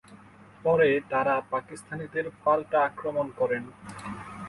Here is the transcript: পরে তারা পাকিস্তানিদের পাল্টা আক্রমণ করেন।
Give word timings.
পরে 0.63 0.89
তারা 1.11 1.35
পাকিস্তানিদের 1.51 2.25
পাল্টা 2.43 2.77
আক্রমণ 2.89 3.27
করেন। 3.39 3.63